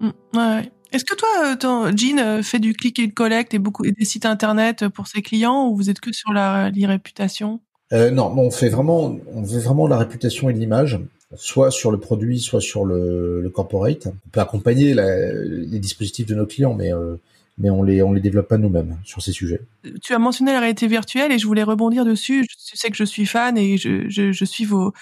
[0.00, 0.70] Mmh, ouais.
[0.92, 4.04] Est-ce que toi, euh, ton, Jean, euh, fait du click and collect et beaucoup des
[4.04, 7.60] sites internet pour ses clients ou vous êtes que sur la, réputation
[7.92, 10.98] euh, Non, on fait vraiment, on fait vraiment la réputation et l'image,
[11.36, 14.08] soit sur le produit, soit sur le, le corporate.
[14.08, 17.16] On peut accompagner la, les dispositifs de nos clients, mais euh,
[17.58, 19.60] mais on les on les développe pas nous-mêmes sur ces sujets.
[20.02, 22.46] Tu as mentionné la réalité virtuelle et je voulais rebondir dessus.
[22.48, 24.92] Je sais que je suis fan et je, je, je suis vos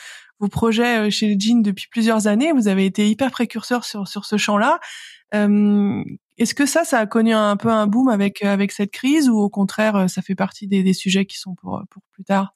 [0.40, 2.52] vos projets euh, chez Jean depuis plusieurs années.
[2.52, 4.80] Vous avez été hyper précurseur sur sur ce champ-là.
[5.34, 6.02] Euh,
[6.38, 9.38] Est-ce que ça, ça a connu un, peu un boom avec avec cette crise ou
[9.38, 12.54] au contraire, euh, ça fait partie des, des sujets qui sont pour pour plus tard?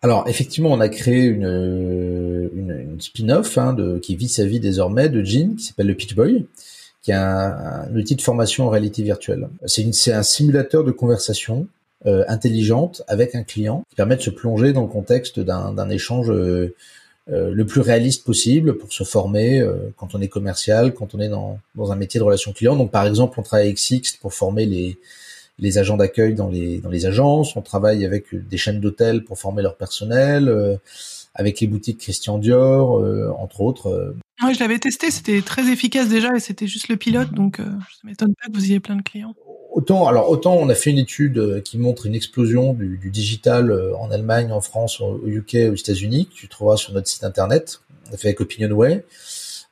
[0.00, 5.08] Alors effectivement, on a créé une, une, une spin-off hein, qui vit sa vie désormais
[5.08, 6.46] de Jean, qui s'appelle le Pitch Boy,
[7.08, 9.48] qui est un, outil de formation en réalité virtuelle.
[9.64, 11.66] C'est un simulateur de conversation
[12.04, 16.30] euh, intelligente avec un client qui permet de se plonger dans le contexte d'un échange
[16.30, 16.74] euh,
[17.32, 19.66] euh, le plus réaliste possible pour se former
[19.96, 22.76] quand on est commercial, quand on est dans, dans un métier de relation client.
[22.76, 24.98] Donc par exemple, on travaille avec Sixt pour former les,
[25.58, 29.38] les agents d'accueil dans les, dans les agences, on travaille avec des chaînes d'hôtels pour
[29.38, 30.78] former leur personnel
[31.38, 34.14] avec les boutiques Christian Dior, euh, entre autres.
[34.42, 34.46] Euh.
[34.46, 37.64] Oui, je l'avais testé, c'était très efficace déjà et c'était juste le pilote, donc euh,
[37.64, 39.34] ça m'étonne pas que vous ayez plein de clients.
[39.72, 43.72] Autant, alors autant on a fait une étude qui montre une explosion du, du digital
[43.98, 46.28] en Allemagne, en France, au UK, aux États-Unis.
[46.34, 47.80] Tu trouveras sur notre site internet.
[48.10, 49.04] On a fait avec Opinionway.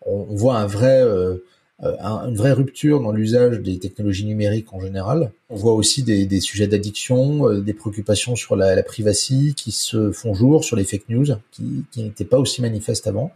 [0.05, 1.39] On, on voit un vrai euh,
[1.83, 5.31] une vraie rupture dans l'usage des technologies numériques en général.
[5.51, 9.71] On voit aussi des, des sujets d'addiction, euh, des préoccupations sur la, la privacy qui
[9.71, 13.31] se font jour, sur les fake news, qui, qui n'étaient pas aussi manifestes avant.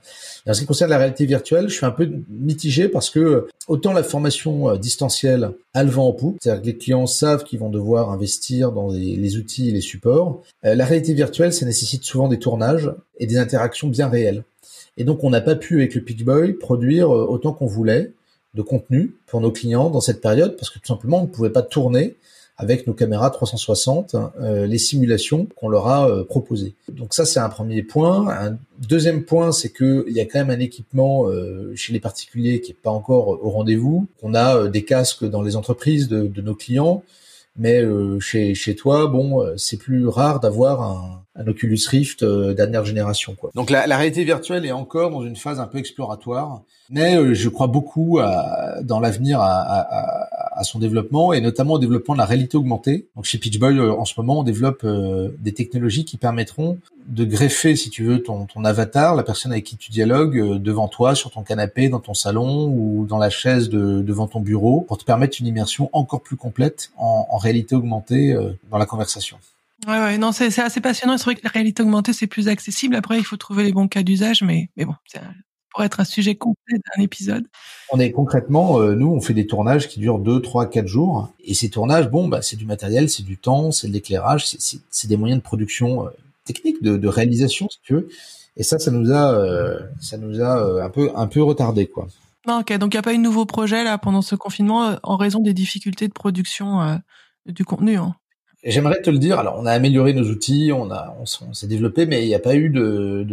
[0.47, 3.47] Et en ce qui concerne la réalité virtuelle, je suis un peu mitigé parce que
[3.69, 7.45] autant la formation euh, distancielle a le vent en poupe, c'est-à-dire que les clients savent
[7.45, 10.43] qu'ils vont devoir investir dans les, outils et les supports.
[10.65, 14.43] la réalité virtuelle, ça nécessite souvent des tournages et des interactions bien réelles.
[14.97, 18.13] Et donc, on n'a pas pu, avec le Boy produire autant qu'on voulait
[18.55, 21.51] de contenu pour nos clients dans cette période parce que tout simplement on ne pouvait
[21.51, 22.17] pas tourner
[22.57, 26.75] avec nos caméras 360 euh, les simulations qu'on leur a euh, proposées.
[26.93, 28.29] Donc ça c'est un premier point.
[28.29, 32.01] Un deuxième point c'est que il y a quand même un équipement euh, chez les
[32.01, 34.09] particuliers qui est pas encore au rendez-vous.
[34.23, 37.03] On a des casques dans les entreprises de, de nos clients,
[37.57, 37.83] mais
[38.21, 43.51] chez chez toi bon c'est plus rare d'avoir un, un Oculus Rift dernière génération quoi.
[43.55, 47.35] Donc la, la réalité virtuelle est encore dans une phase un peu exploratoire mais euh,
[47.35, 52.19] je crois beaucoup à, dans l'avenir à, à, son développement et notamment au développement de
[52.19, 53.07] la réalité augmentée.
[53.17, 57.25] Donc chez Pitchboy, euh, en ce moment, on développe euh, des technologies qui permettront de
[57.25, 61.31] greffer, si tu veux, ton, avatar, la personne avec qui tu dialogues, devant toi, sur
[61.31, 65.05] ton canapé, dans ton salon ou dans la chaise de, devant ton bureau, pour te
[65.05, 68.37] permettre une immersion encore plus complète en, réalité augmentée
[68.71, 69.39] dans la conversation.
[69.89, 71.17] Ouais, ouais, non, c'est assez passionnant.
[71.17, 72.95] C'est vrai que la réalité augmentée, c'est plus accessible.
[72.95, 74.95] Après, il faut trouver les bons cas d'usage, mais, mais bon,
[75.71, 77.47] pour être un sujet complet d'un épisode.
[77.93, 81.33] On est concrètement, euh, nous, on fait des tournages qui durent 2, 3, 4 jours.
[81.45, 85.09] Et ces tournages, bon, bah, c'est du matériel, c'est du temps, c'est de l'éclairage, c'est
[85.09, 86.11] des moyens de production euh,
[86.45, 88.09] technique, de, de, réalisation, si tu veux.
[88.57, 92.09] Et ça, ça nous a, euh, ça nous a un peu, un peu retardé, quoi.
[92.49, 95.17] ok, donc il n'y a pas eu de nouveau projet là pendant ce confinement en
[95.17, 97.01] raison des difficultés de production
[97.47, 97.97] du contenu.
[97.97, 98.17] Hein.
[98.63, 99.39] J'aimerais te le dire.
[99.39, 102.41] Alors, on a amélioré nos outils, on a, on, s'est développé, mais il n'y a
[102.41, 103.25] pas eu de,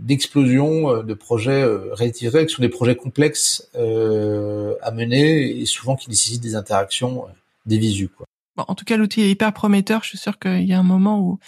[0.00, 5.66] d'explosion de, de, de, projets euh, qui sont des projets complexes euh, à mener et
[5.66, 7.32] souvent qui nécessitent des interactions, euh,
[7.66, 8.26] des visus, quoi.
[8.56, 10.02] Bon, en tout cas, l'outil est hyper prometteur.
[10.02, 11.38] Je suis sûr qu'il y a un moment où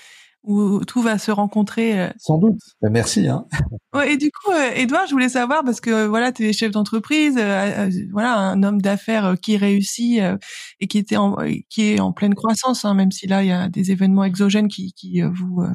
[0.45, 2.01] où tout va se rencontrer.
[2.01, 2.11] Euh.
[2.19, 2.59] Sans doute.
[2.81, 3.29] Ben, merci.
[3.29, 3.47] Hein.
[3.95, 7.37] Ouais, et du coup, Edouard, je voulais savoir parce que voilà, tu es chef d'entreprise,
[7.37, 10.19] euh, euh, voilà, un homme d'affaires qui réussit
[10.81, 11.37] et qui était en,
[11.69, 14.69] qui est en pleine croissance, hein, même si là il y a des événements exogènes
[14.69, 15.67] qui, qui vous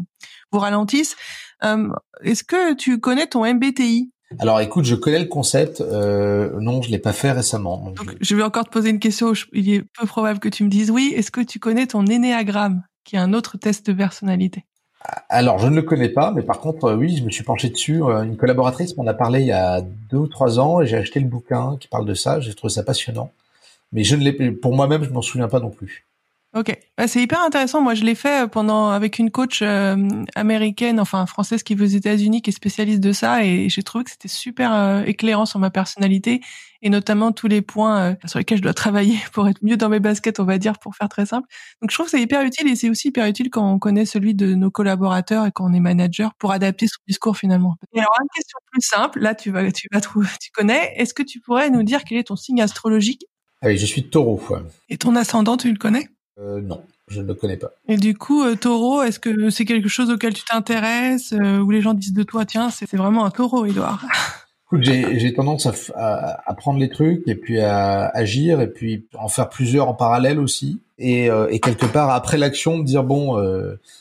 [0.52, 1.16] vous ralentissent.
[1.62, 5.80] Est-ce que tu connais ton MBTI alors écoute, je connais le concept.
[5.82, 7.92] Euh, non, je l'ai pas fait récemment.
[7.92, 9.32] Donc, je vais encore te poser une question.
[9.54, 11.14] Il est peu probable que tu me dises oui.
[11.16, 12.84] Est-ce que tu connais ton énéagramme?
[13.08, 14.66] Qui est un autre test de personnalité.
[15.30, 18.04] Alors, je ne le connais pas, mais par contre, oui, je me suis penché dessus.
[18.04, 20.98] Euh, une collaboratrice m'en a parlé il y a deux ou trois ans et j'ai
[20.98, 22.42] acheté le bouquin qui parle de ça.
[22.42, 23.32] J'ai trouvé ça passionnant.
[23.94, 26.06] Mais je ne l'ai, pour moi-même, je m'en souviens pas non plus.
[26.56, 27.82] Ok, bah, c'est hyper intéressant.
[27.82, 29.96] Moi, je l'ai fait euh, pendant avec une coach euh,
[30.34, 34.06] américaine, enfin française qui vit aux États-Unis, qui est spécialiste de ça, et j'ai trouvé
[34.06, 36.42] que c'était super euh, éclairant sur ma personnalité
[36.82, 40.00] et notamment tous les points sur lesquels je dois travailler pour être mieux dans mes
[40.00, 41.48] baskets, on va dire, pour faire très simple.
[41.82, 44.06] Donc, je trouve que c'est hyper utile et c'est aussi hyper utile quand on connaît
[44.06, 47.76] celui de nos collaborateurs et quand on est manager pour adapter son discours finalement.
[47.94, 50.94] Et alors, une question plus simple, là, tu vas, tu vas trouver, tu connais.
[50.96, 53.26] Est-ce que tu pourrais nous dire quel est ton signe astrologique?
[53.62, 54.40] Ah oui, je suis taureau.
[54.88, 56.08] Et ton ascendant, tu le connais?
[56.40, 57.72] Euh, non, je ne le connais pas.
[57.88, 61.72] Et du coup, euh, taureau, est-ce que c'est quelque chose auquel tu t'intéresses, euh, où
[61.72, 64.06] les gens disent de toi, tiens, c'est vraiment un taureau, Edouard
[64.68, 69.30] Écoute, j'ai tendance à, à, prendre les trucs et puis à agir et puis en
[69.30, 70.82] faire plusieurs en parallèle aussi.
[71.00, 73.42] Et, et quelque part, après l'action, de dire, bon,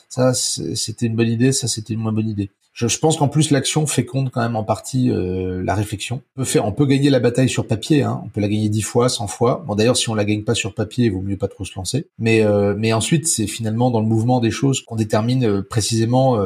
[0.09, 2.49] ça c'était une bonne idée, ça c'était une moins bonne idée.
[2.77, 6.21] Je, je pense qu'en plus l'action féconde quand même en partie euh, la réflexion.
[6.35, 8.69] On peut faire, on peut gagner la bataille sur papier, hein, on peut la gagner
[8.69, 9.63] dix fois, cent fois.
[9.65, 11.73] Bon d'ailleurs si on la gagne pas sur papier, il vaut mieux pas trop se
[11.75, 12.05] lancer.
[12.19, 16.37] Mais euh, mais ensuite c'est finalement dans le mouvement des choses qu'on détermine euh, précisément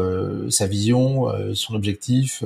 [0.50, 2.44] sa vision, son objectif.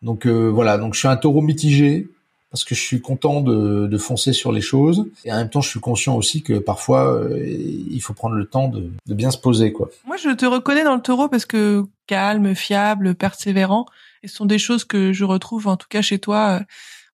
[0.00, 2.08] donc voilà, donc je suis un taureau mitigé
[2.50, 5.60] parce que je suis content de, de, foncer sur les choses et en même temps
[5.60, 9.30] je suis conscient aussi que parfois euh, il faut prendre le temps de, de, bien
[9.30, 9.90] se poser quoi.
[10.06, 13.86] Moi je te reconnais dans le taureau parce que calme, fiable, persévérant
[14.22, 16.60] et ce sont des choses que je retrouve en tout cas chez toi.
[16.60, 16.64] Euh,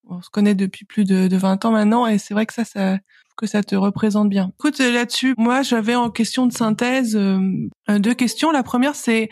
[0.09, 2.65] on se connaît depuis plus de, de 20 ans maintenant et c'est vrai que ça
[2.65, 2.99] ça
[3.37, 4.53] que ça te représente bien.
[4.61, 8.53] Écoute là-dessus, moi j'avais en question de synthèse euh, deux questions.
[8.53, 9.29] La première c'est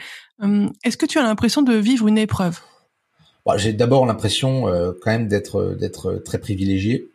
[0.82, 2.58] est-ce que tu as l'impression de vivre une épreuve?
[3.56, 7.08] J'ai d'abord l'impression euh, quand même d'être d'être très privilégié.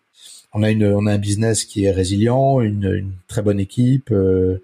[0.53, 4.11] On a une on a un business qui est résilient, une, une très bonne équipe.
[4.11, 4.61] Euh,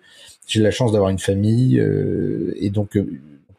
[0.47, 2.97] j'ai la chance d'avoir une famille euh, et donc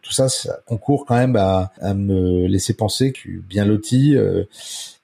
[0.04, 4.14] tout ça, ça concourt quand même à, à, me laisser penser que bien loti.
[4.14, 4.44] Euh,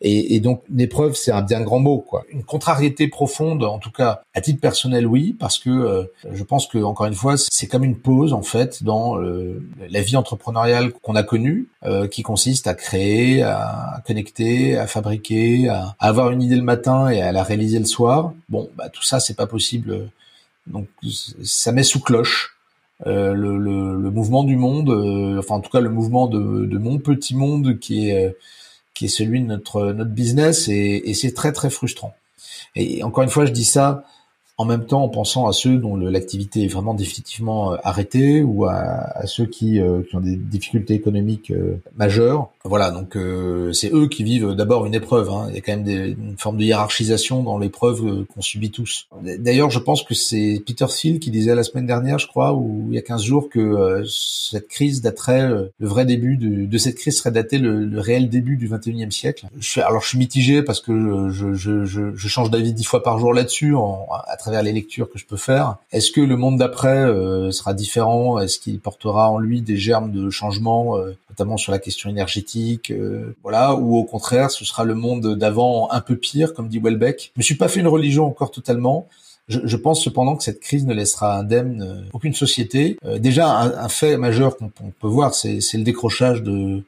[0.03, 2.25] et, et, donc, une épreuve, c'est un bien grand mot, quoi.
[2.31, 6.67] Une contrariété profonde, en tout cas, à titre personnel, oui, parce que euh, je pense
[6.67, 10.93] que, encore une fois, c'est comme une pause, en fait, dans euh, la vie entrepreneuriale
[10.93, 11.69] qu'on a connue,
[12.11, 17.09] qui consiste à créer, à connecter, à fabriquer, à, à, avoir une idée le matin
[17.09, 18.35] et à la réaliser le soir.
[18.51, 20.11] Bon, bah, tout ça, c'est pas possible.
[20.67, 20.89] Donc,
[21.43, 22.60] ça met sous cloche.
[23.07, 26.67] Euh, le, le, le, mouvement du monde, euh, enfin en tout cas le mouvement de,
[26.67, 28.31] de, mon petit monde qui est euh,
[28.93, 32.15] qui est celui de notre notre business et, et c'est très très frustrant.
[32.77, 34.05] Et encore une fois, je dis ça
[34.61, 38.67] en même temps en pensant à ceux dont l'activité est vraiment définitivement euh, arrêtée ou
[38.67, 42.51] à, ceux qui, euh, qui, ont des difficultés économiques euh, majeures.
[42.65, 43.17] Voilà, donc
[43.73, 45.31] c'est eux qui vivent d'abord une épreuve.
[45.31, 45.47] Hein.
[45.49, 49.09] Il y a quand même une forme de hiérarchisation dans l'épreuve qu'on subit tous.
[49.39, 52.85] D'ailleurs, je pense que c'est Peter Thiel qui disait la semaine dernière, je crois, ou
[52.91, 56.97] il y a 15 jours, que cette crise daterait le vrai début de, de cette
[56.97, 59.47] crise serait daté le, réel début du 21e siècle.
[59.79, 63.19] Alors je suis mitigé parce que je, je, je, je change d'avis dix fois par
[63.19, 63.75] jour là-dessus
[64.63, 65.77] les lectures que je peux faire.
[65.93, 68.39] Est-ce que le monde d'après euh, sera différent?
[68.39, 72.91] Est-ce qu'il portera en lui des germes de changement, euh, notamment sur la question énergétique,
[72.91, 76.79] euh, voilà, ou au contraire, ce sera le monde d'avant un peu pire, comme dit
[76.79, 77.33] Welbeck?
[77.35, 79.09] Je me suis pas fait une religion encore totalement.
[79.49, 82.97] Je, pense cependant que cette crise ne laissera indemne aucune société.
[83.19, 86.85] déjà, un, fait majeur qu'on peut voir, c'est le décrochage de,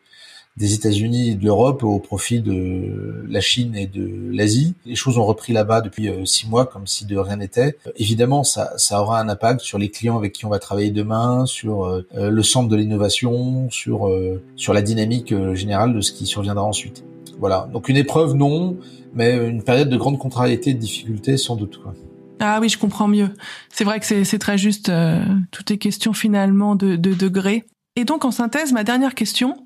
[0.57, 4.75] des États-Unis et de l'Europe au profit de la Chine et de l'Asie.
[4.85, 7.79] Les choses ont repris là-bas depuis euh, six mois comme si de rien n'était.
[7.87, 10.91] Euh, évidemment, ça, ça aura un impact sur les clients avec qui on va travailler
[10.91, 14.11] demain, sur euh, le centre de l'innovation, sur
[14.57, 17.05] sur la dynamique générale de ce qui surviendra ensuite.
[17.39, 17.69] Voilà.
[17.73, 18.77] Donc une épreuve non,
[19.15, 21.81] mais une période de grande contrariété et de difficulté sans doute.
[21.83, 21.95] Quoi.
[22.41, 23.31] Ah oui, je comprends mieux.
[23.71, 24.91] C'est vrai que c'est très juste.
[25.51, 27.65] tout est question finalement de, de degrés.
[27.97, 29.57] Et donc en synthèse, ma dernière question,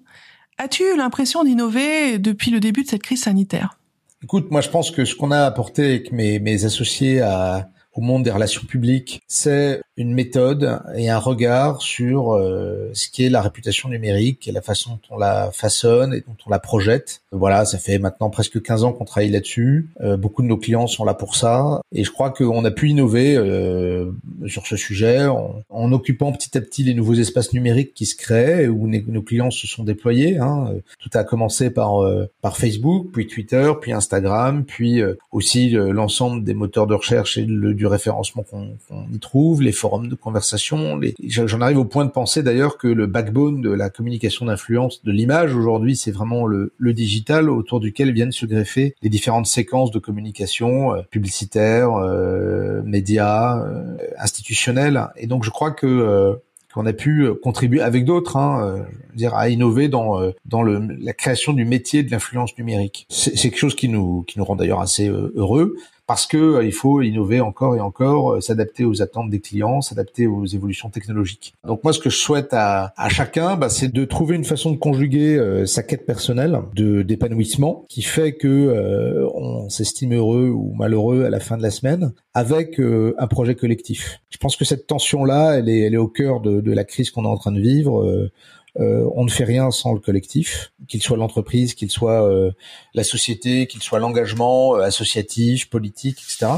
[0.58, 3.78] As-tu eu l'impression d'innover depuis le début de cette crise sanitaire?
[4.22, 8.02] Écoute, moi je pense que ce qu'on a apporté avec mes, mes associés à, au
[8.02, 13.30] monde des relations publiques, c'est une méthode et un regard sur euh, ce qui est
[13.30, 17.22] la réputation numérique et la façon dont on la façonne et dont on la projette.
[17.32, 19.88] Voilà, ça fait maintenant presque 15 ans qu'on travaille là-dessus.
[20.02, 21.80] Euh, beaucoup de nos clients sont là pour ça.
[21.92, 24.12] Et je crois qu'on a pu innover euh,
[24.46, 28.68] sur ce sujet en, occupant petit à petit les nouveaux espaces numériques qui se créent,
[28.68, 30.36] où nos clients se sont déployés.
[30.36, 30.74] Hein.
[30.98, 32.04] Tout a commencé par,
[32.42, 37.72] par Facebook, puis Twitter, puis Instagram, puis aussi l'ensemble des moteurs de recherche et le,
[37.72, 38.76] du référencement qu'on
[39.12, 41.00] y trouve, les forums de conversation.
[41.28, 45.12] J'en arrive au point de penser d'ailleurs que le backbone de la communication d'influence de
[45.12, 49.98] l'image aujourd'hui, c'est vraiment le, digital autour duquel viennent se greffer les différentes séquences de
[49.98, 55.08] communication euh, publicitaire, euh, médias, euh, institutionnelles.
[55.16, 56.38] Et donc je crois que
[56.72, 61.54] qu'on a pu contribuer avec d'autres, hein, dire à innover dans dans le, la création
[61.54, 63.06] du métier de l'influence numérique.
[63.08, 66.72] C'est quelque chose qui nous qui nous rend d'ailleurs assez heureux parce que euh, il
[66.72, 71.54] faut innover encore et encore, euh, s'adapter aux attentes des clients, s'adapter aux évolutions technologiques.
[71.66, 74.70] Donc moi, ce que je souhaite à, à chacun, bah, c'est de trouver une façon
[74.70, 80.72] de conjuguer euh, sa quête personnelle de d'épanouissement, qui fait que on s'estime heureux ou
[80.74, 84.20] malheureux à la fin de la semaine, avec un projet collectif.
[84.30, 87.10] Je pense que cette tension-là, elle est, elle est au cœur de, de la crise
[87.10, 88.30] qu'on est en train de vivre.
[88.78, 92.50] Euh, on ne fait rien sans le collectif, qu'il soit l'entreprise, qu'il soit euh,
[92.94, 96.52] la société, qu'il soit l'engagement euh, associatif, politique, etc.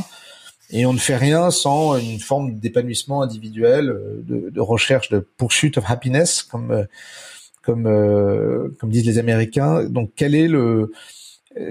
[0.70, 5.84] Et on ne fait rien sans une forme d'épanouissement individuel, de, recherche, de pursuit of
[5.88, 6.86] happiness, comme
[7.62, 7.84] comme
[8.78, 9.84] comme disent les Américains.
[9.84, 10.92] Donc quel est le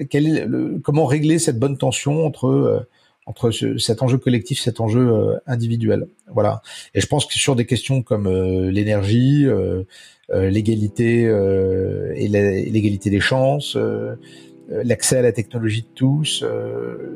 [0.09, 2.87] quel est le, comment régler cette bonne tension entre
[3.27, 6.07] entre cet enjeu collectif, cet enjeu individuel.
[6.33, 6.61] Voilà.
[6.95, 8.27] Et je pense que sur des questions comme
[8.69, 9.45] l'énergie,
[10.29, 14.15] euh, l'égalité euh, et l'égalité des chances, euh,
[14.69, 16.43] l'accès à la technologie de tous,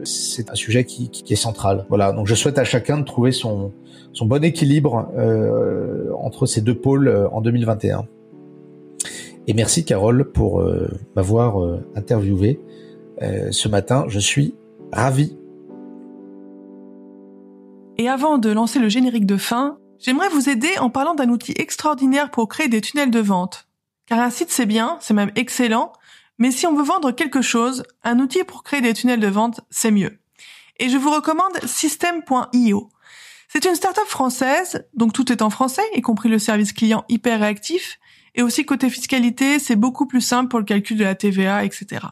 [0.06, 1.86] c'est un sujet qui, qui, est central.
[1.90, 3.74] Voilà, donc je souhaite à chacun de trouver son,
[4.14, 5.12] son bon équilibre
[6.18, 8.06] entre ces deux pôles en 2021.
[9.48, 10.64] Et merci Carole pour
[11.18, 11.58] m'avoir
[11.94, 12.62] interviewé
[13.20, 14.06] ce matin.
[14.08, 14.56] Je suis
[14.94, 15.36] ravi.
[18.02, 21.54] Et avant de lancer le générique de fin, J'aimerais vous aider en parlant d'un outil
[21.56, 23.68] extraordinaire pour créer des tunnels de vente.
[24.08, 25.94] Car un site c'est bien, c'est même excellent,
[26.40, 29.62] mais si on veut vendre quelque chose, un outil pour créer des tunnels de vente,
[29.70, 30.18] c'est mieux.
[30.80, 32.90] Et je vous recommande System.io.
[33.48, 37.40] C'est une startup française, donc tout est en français, y compris le service client hyper
[37.40, 38.00] réactif,
[38.34, 42.08] et aussi côté fiscalité, c'est beaucoup plus simple pour le calcul de la TVA, etc.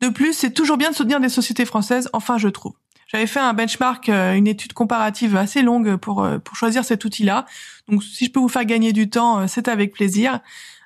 [0.00, 2.72] De plus, c'est toujours bien de soutenir des sociétés françaises, enfin je trouve.
[3.12, 7.04] J'avais fait un benchmark, euh, une étude comparative assez longue pour euh, pour choisir cet
[7.04, 7.44] outil-là.
[7.88, 10.40] Donc si je peux vous faire gagner du temps, euh, c'est avec plaisir.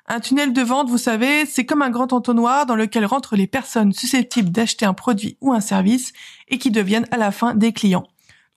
[0.07, 3.47] Un tunnel de vente, vous savez, c'est comme un grand entonnoir dans lequel rentrent les
[3.47, 6.11] personnes susceptibles d'acheter un produit ou un service
[6.49, 8.07] et qui deviennent à la fin des clients.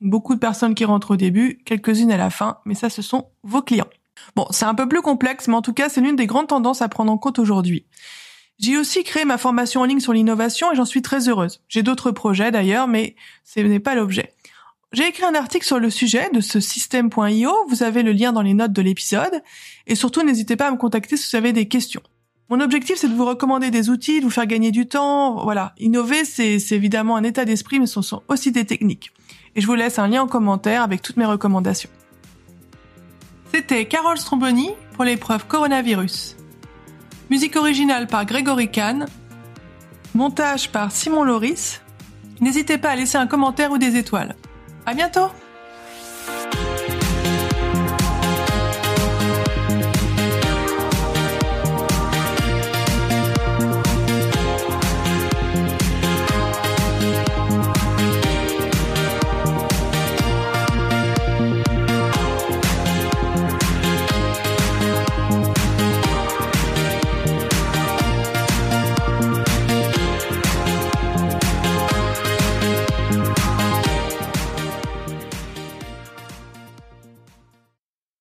[0.01, 3.29] Beaucoup de personnes qui rentrent au début, quelques-unes à la fin, mais ça ce sont
[3.45, 3.89] vos clients.
[4.35, 6.83] Bon, c'est un peu plus complexe, mais en tout cas, c'est l'une des grandes tendances
[6.83, 7.87] à prendre en compte aujourd'hui.
[8.61, 11.63] J'ai aussi créé ma formation en ligne sur l'innovation et j'en suis très heureuse.
[11.69, 14.35] J'ai d'autres projets d'ailleurs, mais ce n'est pas l'objet.
[14.93, 18.43] J'ai écrit un article sur le sujet de ce système.io, vous avez le lien dans
[18.43, 19.43] les notes de l'épisode,
[19.87, 22.03] et surtout n'hésitez pas à me contacter si vous avez des questions.
[22.51, 25.45] Mon objectif, c'est de vous recommander des outils, de vous faire gagner du temps.
[25.45, 29.13] Voilà, innover, c'est évidemment un état d'esprit, mais ce sont aussi des techniques.
[29.55, 31.91] Et je vous laisse un lien en commentaire avec toutes mes recommandations.
[33.55, 36.37] C'était Carole Stromboni pour l'épreuve coronavirus.
[37.31, 39.07] Musique originale par Grégory Kahn.
[40.15, 41.81] Montage par Simon Loris.
[42.41, 44.35] N'hésitez pas à laisser un commentaire ou des étoiles.
[44.85, 45.29] À bientôt!